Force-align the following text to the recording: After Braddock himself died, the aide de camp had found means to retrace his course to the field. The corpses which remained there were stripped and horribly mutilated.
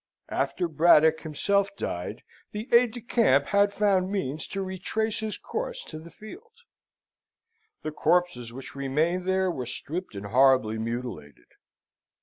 After 0.29 0.67
Braddock 0.67 1.19
himself 1.21 1.69
died, 1.77 2.23
the 2.53 2.67
aide 2.73 2.93
de 2.93 3.01
camp 3.01 3.45
had 3.45 3.71
found 3.71 4.09
means 4.11 4.47
to 4.47 4.63
retrace 4.63 5.19
his 5.19 5.37
course 5.37 5.83
to 5.83 5.99
the 5.99 6.09
field. 6.09 6.53
The 7.83 7.91
corpses 7.91 8.51
which 8.51 8.73
remained 8.73 9.25
there 9.27 9.51
were 9.51 9.67
stripped 9.67 10.15
and 10.15 10.25
horribly 10.25 10.79
mutilated. 10.79 11.49